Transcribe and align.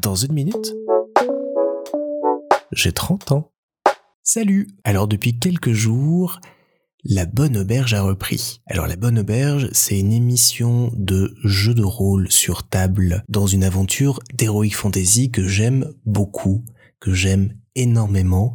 Dans 0.00 0.14
une 0.14 0.32
minute, 0.32 0.74
j'ai 2.72 2.92
30 2.92 3.32
ans. 3.32 3.52
Salut 4.22 4.68
Alors 4.84 5.08
depuis 5.08 5.38
quelques 5.38 5.72
jours, 5.72 6.40
la 7.04 7.26
Bonne 7.26 7.56
Auberge 7.56 7.94
a 7.94 8.02
repris. 8.02 8.60
Alors 8.66 8.86
La 8.86 8.96
Bonne 8.96 9.18
Auberge, 9.18 9.68
c'est 9.72 9.98
une 9.98 10.12
émission 10.12 10.90
de 10.94 11.34
jeu 11.44 11.74
de 11.74 11.82
rôle 11.82 12.30
sur 12.30 12.68
table 12.68 13.24
dans 13.28 13.46
une 13.46 13.64
aventure 13.64 14.20
d'heroic 14.34 14.70
fantasy 14.70 15.30
que 15.30 15.46
j'aime 15.46 15.92
beaucoup, 16.04 16.64
que 17.00 17.12
j'aime 17.12 17.54
énormément 17.74 18.54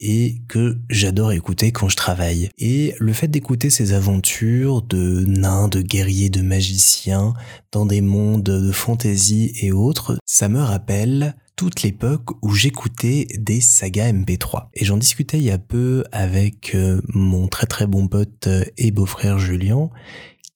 et 0.00 0.42
que 0.48 0.78
j'adore 0.88 1.32
écouter 1.32 1.72
quand 1.72 1.88
je 1.88 1.96
travaille. 1.96 2.50
Et 2.58 2.94
le 2.98 3.12
fait 3.12 3.28
d'écouter 3.28 3.70
ces 3.70 3.92
aventures 3.92 4.82
de 4.82 5.24
nains, 5.26 5.68
de 5.68 5.80
guerriers, 5.80 6.30
de 6.30 6.42
magiciens 6.42 7.34
dans 7.72 7.86
des 7.86 8.00
mondes 8.00 8.42
de 8.42 8.72
fantasy 8.72 9.52
et 9.60 9.72
autres, 9.72 10.18
ça 10.24 10.48
me 10.48 10.60
rappelle 10.60 11.34
toute 11.56 11.82
l'époque 11.82 12.30
où 12.42 12.54
j'écoutais 12.54 13.26
des 13.36 13.60
sagas 13.60 14.12
MP3. 14.12 14.68
Et 14.74 14.84
j'en 14.84 14.96
discutais 14.96 15.38
il 15.38 15.44
y 15.44 15.50
a 15.50 15.58
peu 15.58 16.04
avec 16.12 16.74
euh, 16.76 17.00
mon 17.08 17.48
très 17.48 17.66
très 17.66 17.88
bon 17.88 18.06
pote 18.06 18.48
et 18.76 18.92
beau-frère 18.92 19.40
Julien, 19.40 19.90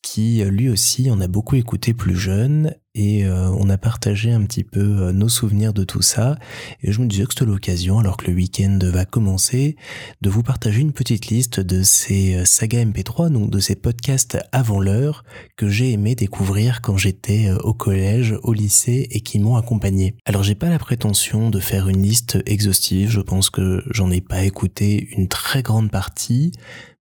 qui 0.02 0.44
lui 0.44 0.68
aussi 0.68 1.10
en 1.10 1.20
a 1.20 1.26
beaucoup 1.26 1.56
écouté 1.56 1.92
plus 1.92 2.16
jeune 2.16 2.74
et 2.94 3.24
euh, 3.24 3.48
on 3.50 3.70
a 3.70 3.78
partagé 3.78 4.32
un 4.32 4.44
petit 4.44 4.64
peu 4.64 4.80
euh, 4.80 5.12
nos 5.12 5.28
souvenirs 5.28 5.72
de 5.72 5.84
tout 5.84 6.02
ça. 6.02 6.36
Et 6.82 6.92
je 6.92 7.00
me 7.00 7.06
disais 7.06 7.24
que 7.24 7.32
c'était 7.32 7.46
l'occasion 7.46 7.98
alors 7.98 8.18
que 8.18 8.26
le 8.30 8.36
week-end 8.36 8.78
va 8.82 9.06
commencer 9.06 9.76
de 10.20 10.28
vous 10.28 10.42
partager 10.42 10.80
une 10.80 10.92
petite 10.92 11.28
liste 11.28 11.58
de 11.58 11.82
ces 11.82 12.34
euh, 12.34 12.44
sagas 12.44 12.84
MP3 12.84 13.30
donc 13.30 13.50
de 13.50 13.60
ces 13.60 13.76
podcasts 13.76 14.38
avant 14.52 14.80
l'heure 14.80 15.24
que 15.56 15.68
j'ai 15.68 15.92
aimé 15.92 16.14
découvrir 16.14 16.82
quand 16.82 16.98
j'étais 16.98 17.50
au 17.62 17.72
collège, 17.72 18.36
au 18.42 18.52
lycée 18.52 19.06
et 19.10 19.20
qui 19.20 19.38
m'ont 19.38 19.56
accompagné. 19.56 20.14
Alors 20.26 20.42
j'ai 20.42 20.54
pas 20.54 20.68
la 20.68 20.78
prétention 20.78 21.48
de 21.48 21.60
faire 21.60 21.88
une 21.88 22.02
liste 22.02 22.38
exhaustive, 22.46 23.10
je 23.10 23.20
pense 23.20 23.48
que 23.48 23.82
j'en 23.90 24.10
ai 24.10 24.20
pas 24.20 24.42
écouté 24.42 25.08
une 25.16 25.28
très 25.28 25.62
grande 25.62 25.90
partie, 25.90 26.52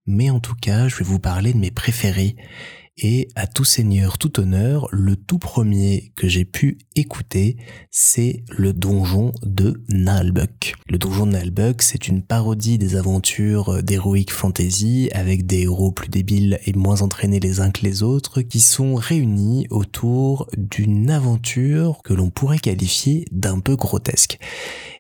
mais 0.06 0.30
en 0.30 0.40
tout 0.40 0.56
cas 0.56 0.88
je 0.88 0.96
vais 0.98 1.06
vous 1.06 1.20
parler 1.20 1.54
de 1.54 1.58
mes 1.58 1.72
préférés 1.72 2.36
et 3.02 3.28
à 3.36 3.48
tout 3.48 3.64
seigneur, 3.64 4.18
tout 4.18 4.40
honneur, 4.40 4.88
le 4.92 5.16
tout 5.16 5.40
premier 5.40 6.14
que 6.16 6.28
j'ai 6.28 6.46
pu 6.46 6.78
écouter, 6.96 7.58
c'est 7.90 8.44
le 8.50 8.74
donjon 8.74 9.32
de 9.44 9.82
Nalbuck. 9.90 10.76
Le 10.88 11.00
donjon 11.00 11.26
de 11.26 11.32
Nalbuck, 11.32 11.82
c'est 11.82 12.08
une 12.08 12.22
parodie 12.22 12.78
des 12.78 12.96
aventures 12.96 13.82
d'Heroic 13.82 14.30
Fantasy 14.30 15.10
avec 15.14 15.48
des 15.48 15.62
héros 15.62 15.92
plus 15.92 16.10
débiles 16.10 16.60
et 16.66 16.74
moins 16.74 17.02
entraînés 17.02 17.40
les 17.40 17.60
uns 17.60 17.72
que 17.72 17.84
les 17.84 18.04
autres 18.04 18.42
qui 18.42 18.62
sont 18.62 18.96
réunis 18.96 19.66
autour 19.72 20.48
d'une 20.56 21.10
aventure 21.10 22.02
que 22.04 22.14
l'on 22.14 22.30
pourrait 22.30 22.60
qualifier 22.60 23.26
d'un 23.32 23.60
peu 23.60 23.76
grotesque. 23.76 24.38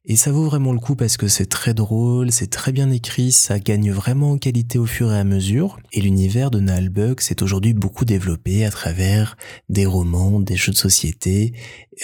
Et 0.03 0.15
ça 0.15 0.31
vaut 0.31 0.45
vraiment 0.45 0.73
le 0.73 0.79
coup 0.79 0.95
parce 0.95 1.15
que 1.15 1.27
c'est 1.27 1.45
très 1.45 1.75
drôle, 1.75 2.31
c'est 2.31 2.49
très 2.49 2.71
bien 2.71 2.89
écrit, 2.89 3.31
ça 3.31 3.59
gagne 3.59 3.91
vraiment 3.91 4.31
en 4.31 4.37
qualité 4.39 4.79
au 4.79 4.87
fur 4.87 5.13
et 5.13 5.19
à 5.19 5.23
mesure. 5.23 5.79
Et 5.93 6.01
l'univers 6.01 6.49
de 6.49 6.59
Nalbuck 6.59 7.21
s'est 7.21 7.43
aujourd'hui 7.43 7.75
beaucoup 7.75 8.03
développé 8.03 8.65
à 8.65 8.71
travers 8.71 9.37
des 9.69 9.85
romans, 9.85 10.39
des 10.39 10.55
jeux 10.55 10.71
de 10.71 10.77
société, 10.77 11.53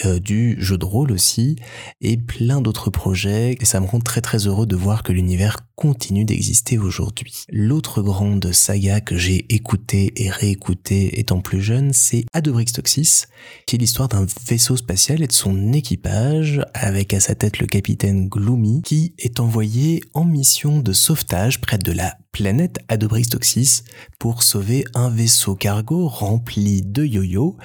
euh, 0.04 0.20
du 0.20 0.56
jeu 0.60 0.78
de 0.78 0.84
rôle 0.84 1.10
aussi, 1.10 1.56
et 2.00 2.16
plein 2.16 2.60
d'autres 2.60 2.90
projets. 2.90 3.56
Et 3.60 3.64
ça 3.64 3.80
me 3.80 3.86
rend 3.86 3.98
très 3.98 4.20
très 4.20 4.46
heureux 4.46 4.66
de 4.66 4.76
voir 4.76 5.02
que 5.02 5.12
l'univers 5.12 5.56
continue 5.74 6.24
d'exister 6.24 6.78
aujourd'hui. 6.78 7.44
L'autre 7.50 8.02
grande 8.02 8.52
saga 8.52 9.00
que 9.00 9.16
j'ai 9.16 9.44
écoutée 9.52 10.12
et 10.16 10.30
réécoutée 10.30 11.18
étant 11.18 11.40
plus 11.40 11.62
jeune, 11.62 11.92
c'est 11.92 12.24
Adobrix 12.32 12.66
Toxis, 12.66 13.24
qui 13.66 13.74
est 13.74 13.78
l'histoire 13.78 14.08
d'un 14.08 14.26
vaisseau 14.48 14.76
spatial 14.76 15.20
et 15.20 15.26
de 15.26 15.32
son 15.32 15.72
équipage, 15.72 16.60
avec 16.74 17.12
à 17.12 17.18
sa 17.18 17.34
tête 17.34 17.58
le 17.58 17.66
capitaine 17.66 17.87
capitaine 17.88 18.28
Gloomy 18.28 18.82
qui 18.82 19.14
est 19.16 19.40
envoyé 19.40 20.02
en 20.12 20.26
mission 20.26 20.80
de 20.80 20.92
sauvetage 20.92 21.58
près 21.62 21.78
de 21.78 21.90
la 21.90 22.18
planète 22.32 22.80
Adobristoxis 22.88 23.82
pour 24.18 24.42
sauver 24.42 24.84
un 24.92 25.08
vaisseau 25.08 25.54
cargo 25.54 26.06
rempli 26.06 26.82
de 26.82 27.06
yo-yo 27.06 27.56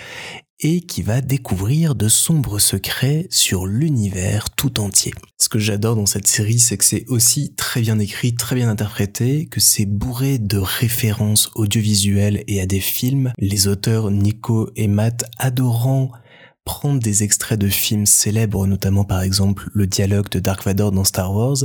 et 0.61 0.79
qui 0.79 1.01
va 1.01 1.19
découvrir 1.19 1.94
de 1.94 2.07
sombres 2.07 2.57
secrets 2.57 3.28
sur 3.31 3.66
l'univers 3.66 4.50
tout 4.50 4.79
entier. 4.79 5.11
Ce 5.38 5.50
que 5.50 5.59
j'adore 5.59 5.97
dans 5.97 6.06
cette 6.06 6.28
série, 6.28 6.59
c'est 6.59 6.78
que 6.78 6.85
c'est 6.85 7.03
aussi 7.09 7.53
très 7.55 7.81
bien 7.81 8.00
écrit, 8.00 8.34
très 8.34 8.55
bien 8.55 8.69
interprété, 8.69 9.47
que 9.47 9.59
c'est 9.59 9.85
bourré 9.85 10.38
de 10.38 10.57
références 10.57 11.51
audiovisuelles 11.55 12.45
et 12.47 12.61
à 12.61 12.66
des 12.66 12.79
films. 12.79 13.34
Les 13.38 13.67
auteurs 13.67 14.09
Nico 14.09 14.69
et 14.78 14.88
Matt 14.88 15.25
adorant 15.38 16.13
prendre 16.66 17.00
des 17.00 17.24
extraits 17.24 17.59
de 17.59 17.68
films 17.68 18.06
célèbres, 18.06 18.68
notamment 18.68 19.03
par 19.03 19.22
exemple 19.22 19.69
le 19.74 19.88
dialogue 19.88 20.29
de 20.29 20.40
Dark 20.40 20.63
Vador 20.63 20.91
dans 20.91 21.03
Star 21.03 21.34
Wars, 21.34 21.57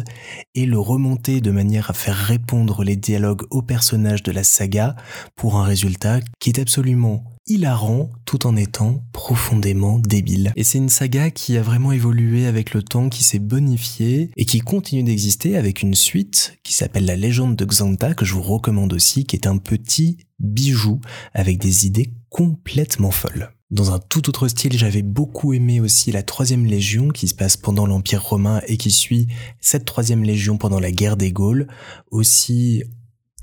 et 0.55 0.67
le 0.67 0.79
remonter 0.79 1.41
de 1.41 1.51
manière 1.51 1.91
à 1.91 1.95
faire 1.95 2.17
répondre 2.17 2.85
les 2.85 2.97
dialogues 2.97 3.47
aux 3.51 3.63
personnages 3.63 4.23
de 4.23 4.33
la 4.33 4.45
saga 4.45 4.97
pour 5.37 5.57
un 5.57 5.65
résultat 5.65 6.21
qui 6.41 6.51
est 6.51 6.61
absolument 6.61 7.25
hilarant 7.49 8.11
tout 8.25 8.47
en 8.47 8.57
étant 8.57 9.03
profondément 9.13 9.99
débile. 9.99 10.53
Et 10.57 10.65
c'est 10.65 10.79
une 10.79 10.89
saga 10.89 11.31
qui 11.31 11.57
a 11.57 11.63
vraiment 11.63 11.93
évolué 11.93 12.47
avec 12.47 12.75
le 12.75 12.83
temps, 12.83 13.09
qui 13.09 13.25
s'est 13.25 13.39
bonifiée 13.39 14.31
et 14.37 14.45
qui 14.45 14.61
continue 14.61 15.03
d'exister 15.03 15.57
avec 15.57 15.83
une 15.83 15.95
suite 15.95 16.59
qui 16.63 16.73
s'appelle 16.73 17.07
La 17.07 17.17
légende 17.17 17.57
de 17.57 17.65
Xanta 17.65 18.15
que 18.15 18.25
je 18.25 18.35
vous 18.35 18.43
recommande 18.43 18.93
aussi, 18.93 19.25
qui 19.25 19.37
est 19.37 19.47
un 19.47 19.59
petit 19.59 20.19
bijou 20.39 21.01
avec 21.35 21.59
des 21.59 21.87
idées 21.87 22.13
complètement 22.31 23.11
folles. 23.11 23.51
Dans 23.71 23.93
un 23.93 23.99
tout 23.99 24.31
autre 24.31 24.49
style, 24.49 24.79
j'avais 24.79 25.03
beaucoup 25.03 25.53
aimé 25.53 25.79
aussi 25.79 26.11
la 26.11 26.23
troisième 26.23 26.65
légion 26.65 27.09
qui 27.09 27.29
se 27.29 27.35
passe 27.35 27.59
pendant 27.59 27.87
l'Empire 27.87 28.23
romain 28.23 28.63
et 28.67 28.79
qui 28.79 28.91
suit 28.91 29.29
cette 29.61 29.85
troisième 29.85 30.23
légion 30.23 30.57
pendant 30.57 30.81
la 30.81 30.91
guerre 30.91 31.19
des 31.19 31.33
Gaules. 31.33 31.69
Aussi 32.11 32.83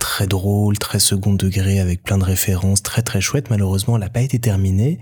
très 0.06 0.28
drôle, 0.28 0.78
très 0.78 1.00
second 1.00 1.34
degré 1.34 1.80
avec 1.80 2.04
plein 2.04 2.20
de 2.20 2.24
références, 2.24 2.84
très 2.84 3.02
très 3.02 3.22
chouette. 3.22 3.50
Malheureusement, 3.50 3.96
elle 3.96 4.04
n'a 4.04 4.10
pas 4.10 4.22
été 4.22 4.38
terminée. 4.38 5.00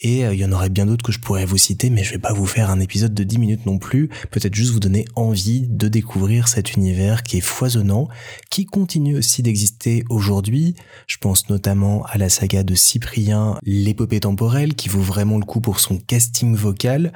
Et 0.00 0.26
euh, 0.26 0.34
il 0.34 0.40
y 0.40 0.44
en 0.44 0.50
aurait 0.50 0.68
bien 0.68 0.84
d'autres 0.84 1.04
que 1.04 1.12
je 1.12 1.20
pourrais 1.20 1.46
vous 1.46 1.56
citer, 1.56 1.90
mais 1.90 2.02
je 2.02 2.10
vais 2.10 2.18
pas 2.18 2.32
vous 2.32 2.44
faire 2.44 2.68
un 2.68 2.80
épisode 2.80 3.14
de 3.14 3.22
10 3.22 3.38
minutes 3.38 3.66
non 3.66 3.78
plus. 3.78 4.08
Peut-être 4.32 4.54
juste 4.54 4.72
vous 4.72 4.80
donner 4.80 5.04
envie 5.14 5.68
de 5.68 5.86
découvrir 5.86 6.48
cet 6.48 6.74
univers 6.74 7.22
qui 7.22 7.38
est 7.38 7.40
foisonnant, 7.40 8.08
qui 8.50 8.66
continue 8.66 9.16
aussi 9.16 9.44
d'exister 9.44 10.02
aujourd'hui. 10.10 10.74
Je 11.06 11.18
pense 11.18 11.48
notamment 11.48 12.04
à 12.06 12.18
la 12.18 12.28
saga 12.28 12.64
de 12.64 12.74
Cyprien, 12.74 13.56
l'épopée 13.62 14.20
temporelle, 14.20 14.74
qui 14.74 14.88
vaut 14.88 15.00
vraiment 15.00 15.38
le 15.38 15.44
coup 15.44 15.60
pour 15.60 15.78
son 15.78 15.98
casting 15.98 16.56
vocal, 16.56 17.12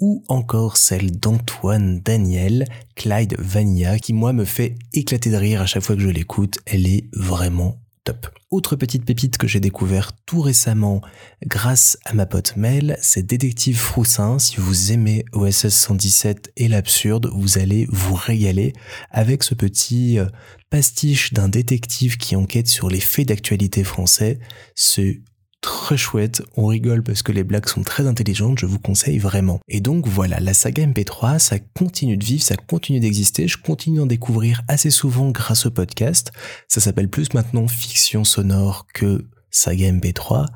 ou 0.00 0.24
encore 0.28 0.76
celle 0.76 1.12
d'Antoine 1.12 2.00
Daniel, 2.00 2.64
Clyde 2.96 3.36
Vanilla, 3.38 3.98
qui 3.98 4.12
moi 4.12 4.32
me 4.32 4.44
fait 4.44 4.76
éclater 4.92 5.30
de 5.30 5.36
rire 5.36 5.60
à 5.62 5.66
chaque 5.66 5.82
fois 5.82 5.96
que 5.96 6.02
je 6.02 6.08
l'écoute. 6.08 6.58
Elle 6.66 6.86
est 6.86 7.08
vraiment 7.12 7.78
top. 8.04 8.28
Autre 8.50 8.74
petite 8.74 9.04
pépite 9.04 9.38
que 9.38 9.46
j'ai 9.46 9.60
découvert 9.60 10.12
tout 10.26 10.40
récemment 10.40 11.02
grâce 11.46 11.98
à 12.04 12.14
ma 12.14 12.26
pote 12.26 12.56
Mel, 12.56 12.98
c'est 13.00 13.24
Détective 13.24 13.78
Froussin. 13.78 14.38
Si 14.38 14.56
vous 14.56 14.90
aimez 14.90 15.24
OSS 15.32 15.68
117 15.68 16.52
et 16.56 16.66
l'absurde, 16.66 17.30
vous 17.32 17.58
allez 17.58 17.86
vous 17.90 18.14
régaler 18.14 18.72
avec 19.10 19.44
ce 19.44 19.54
petit 19.54 20.18
euh, 20.18 20.26
pastiche 20.70 21.32
d'un 21.32 21.48
détective 21.48 22.16
qui 22.16 22.34
enquête 22.34 22.68
sur 22.68 22.88
les 22.88 23.00
faits 23.00 23.28
d'actualité 23.28 23.84
français. 23.84 24.40
C'est 24.74 25.20
très 25.60 25.96
chouette, 25.96 26.42
on 26.56 26.66
rigole 26.66 27.02
parce 27.02 27.22
que 27.22 27.32
les 27.32 27.44
blagues 27.44 27.68
sont 27.68 27.82
très 27.82 28.06
intelligentes, 28.06 28.58
je 28.58 28.66
vous 28.66 28.78
conseille 28.78 29.18
vraiment. 29.18 29.60
Et 29.68 29.80
donc 29.80 30.06
voilà, 30.06 30.40
la 30.40 30.54
saga 30.54 30.86
MP3, 30.86 31.38
ça 31.38 31.58
continue 31.58 32.16
de 32.16 32.24
vivre, 32.24 32.42
ça 32.42 32.56
continue 32.56 33.00
d'exister, 33.00 33.48
je 33.48 33.58
continue 33.58 33.98
d'en 33.98 34.06
découvrir 34.06 34.62
assez 34.68 34.90
souvent 34.90 35.30
grâce 35.30 35.66
au 35.66 35.70
podcast. 35.70 36.32
Ça 36.68 36.80
s'appelle 36.80 37.08
plus 37.08 37.34
maintenant 37.34 37.68
fiction 37.68 38.24
sonore 38.24 38.86
que 38.94 39.26
saga 39.50 39.90
MP3, 39.90 40.46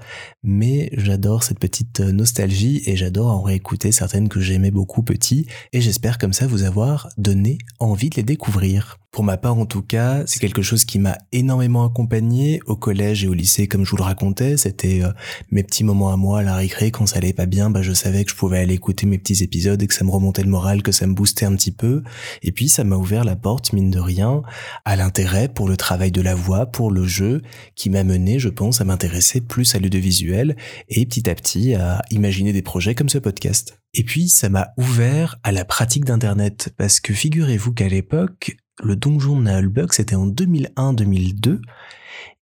mais 0.42 0.90
j'adore 0.92 1.42
cette 1.42 1.58
petite 1.58 2.00
nostalgie 2.00 2.82
et 2.86 2.96
j'adore 2.96 3.30
en 3.30 3.42
réécouter 3.42 3.92
certaines 3.92 4.28
que 4.28 4.40
j'aimais 4.40 4.70
beaucoup 4.70 5.02
petit 5.02 5.46
et 5.72 5.80
j'espère 5.80 6.18
comme 6.18 6.32
ça 6.32 6.46
vous 6.46 6.62
avoir 6.62 7.08
donné 7.18 7.58
envie 7.80 8.10
de 8.10 8.16
les 8.16 8.22
découvrir. 8.22 8.98
Pour 9.14 9.22
ma 9.22 9.36
part, 9.36 9.56
en 9.56 9.64
tout 9.64 9.80
cas, 9.80 10.24
c'est 10.26 10.40
quelque 10.40 10.60
chose 10.60 10.84
qui 10.84 10.98
m'a 10.98 11.16
énormément 11.30 11.86
accompagné 11.86 12.58
au 12.66 12.74
collège 12.74 13.22
et 13.22 13.28
au 13.28 13.32
lycée, 13.32 13.68
comme 13.68 13.84
je 13.84 13.90
vous 13.92 13.96
le 13.96 14.02
racontais. 14.02 14.56
C'était 14.56 15.04
euh, 15.04 15.12
mes 15.52 15.62
petits 15.62 15.84
moments 15.84 16.12
à 16.12 16.16
moi 16.16 16.40
à 16.40 16.42
la 16.42 16.56
récré. 16.56 16.90
Quand 16.90 17.06
ça 17.06 17.18
allait 17.18 17.32
pas 17.32 17.46
bien, 17.46 17.70
bah, 17.70 17.80
je 17.80 17.92
savais 17.92 18.24
que 18.24 18.32
je 18.32 18.34
pouvais 18.34 18.58
aller 18.58 18.74
écouter 18.74 19.06
mes 19.06 19.16
petits 19.18 19.44
épisodes 19.44 19.80
et 19.80 19.86
que 19.86 19.94
ça 19.94 20.04
me 20.04 20.10
remontait 20.10 20.42
le 20.42 20.48
moral, 20.48 20.82
que 20.82 20.90
ça 20.90 21.06
me 21.06 21.14
boostait 21.14 21.46
un 21.46 21.54
petit 21.54 21.70
peu. 21.70 22.02
Et 22.42 22.50
puis, 22.50 22.68
ça 22.68 22.82
m'a 22.82 22.96
ouvert 22.96 23.22
la 23.22 23.36
porte, 23.36 23.72
mine 23.72 23.92
de 23.92 24.00
rien, 24.00 24.42
à 24.84 24.96
l'intérêt 24.96 25.46
pour 25.46 25.68
le 25.68 25.76
travail 25.76 26.10
de 26.10 26.20
la 26.20 26.34
voix, 26.34 26.66
pour 26.66 26.90
le 26.90 27.06
jeu, 27.06 27.40
qui 27.76 27.90
m'a 27.90 28.02
mené, 28.02 28.40
je 28.40 28.48
pense, 28.48 28.80
à 28.80 28.84
m'intéresser 28.84 29.40
plus 29.40 29.76
à 29.76 29.78
l'audiovisuel 29.78 30.56
et 30.88 31.06
petit 31.06 31.30
à 31.30 31.36
petit 31.36 31.74
à 31.74 32.02
imaginer 32.10 32.52
des 32.52 32.62
projets 32.62 32.96
comme 32.96 33.08
ce 33.08 33.18
podcast. 33.18 33.78
Et 33.94 34.02
puis, 34.02 34.28
ça 34.28 34.48
m'a 34.48 34.70
ouvert 34.76 35.36
à 35.44 35.52
la 35.52 35.64
pratique 35.64 36.04
d'Internet, 36.04 36.74
parce 36.76 36.98
que 36.98 37.14
figurez-vous 37.14 37.72
qu'à 37.74 37.86
l'époque, 37.88 38.56
le 38.82 38.96
donjon 38.96 39.38
de 39.38 39.44
Nahulbuck, 39.44 39.92
c'était 39.92 40.14
en 40.14 40.28
2001-2002, 40.28 41.60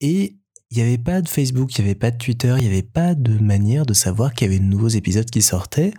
et 0.00 0.38
il 0.70 0.76
n'y 0.76 0.82
avait 0.82 0.98
pas 0.98 1.22
de 1.22 1.28
Facebook, 1.28 1.76
il 1.78 1.82
n'y 1.82 1.90
avait 1.90 1.98
pas 1.98 2.10
de 2.10 2.18
Twitter, 2.18 2.54
il 2.58 2.64
n'y 2.64 2.70
avait 2.70 2.82
pas 2.82 3.14
de 3.14 3.38
manière 3.38 3.86
de 3.86 3.94
savoir 3.94 4.34
qu'il 4.34 4.46
y 4.46 4.50
avait 4.50 4.58
de 4.58 4.68
nouveaux 4.68 4.88
épisodes 4.88 5.28
qui 5.30 5.40
sortaient. 5.40 5.94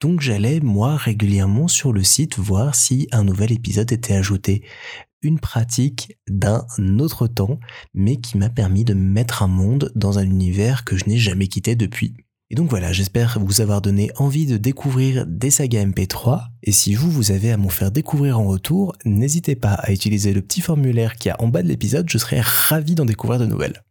Donc 0.00 0.20
j'allais, 0.20 0.60
moi, 0.60 0.96
régulièrement 0.96 1.66
sur 1.66 1.92
le 1.92 2.04
site 2.04 2.38
voir 2.38 2.76
si 2.76 3.08
un 3.10 3.24
nouvel 3.24 3.50
épisode 3.50 3.90
était 3.90 4.14
ajouté. 4.14 4.64
Une 5.22 5.40
pratique 5.40 6.18
d'un 6.28 6.64
autre 7.00 7.26
temps, 7.26 7.58
mais 7.94 8.20
qui 8.20 8.38
m'a 8.38 8.48
permis 8.48 8.84
de 8.84 8.94
mettre 8.94 9.42
un 9.42 9.48
monde 9.48 9.90
dans 9.96 10.20
un 10.20 10.24
univers 10.24 10.84
que 10.84 10.96
je 10.96 11.06
n'ai 11.06 11.18
jamais 11.18 11.48
quitté 11.48 11.74
depuis. 11.74 12.14
Et 12.52 12.54
donc 12.54 12.68
voilà, 12.68 12.92
j'espère 12.92 13.38
vous 13.40 13.62
avoir 13.62 13.80
donné 13.80 14.10
envie 14.18 14.44
de 14.44 14.58
découvrir 14.58 15.24
des 15.26 15.50
sagas 15.50 15.86
MP3. 15.86 16.48
Et 16.62 16.70
si 16.70 16.94
vous, 16.94 17.10
vous 17.10 17.32
avez 17.32 17.50
à 17.50 17.56
m'en 17.56 17.70
faire 17.70 17.90
découvrir 17.90 18.38
en 18.38 18.44
retour, 18.44 18.92
n'hésitez 19.06 19.56
pas 19.56 19.72
à 19.72 19.90
utiliser 19.90 20.34
le 20.34 20.42
petit 20.42 20.60
formulaire 20.60 21.16
qui 21.16 21.28
y 21.28 21.30
a 21.30 21.36
en 21.40 21.48
bas 21.48 21.62
de 21.62 21.68
l'épisode, 21.68 22.10
je 22.10 22.18
serai 22.18 22.42
ravi 22.42 22.94
d'en 22.94 23.06
découvrir 23.06 23.40
de 23.40 23.46
nouvelles. 23.46 23.82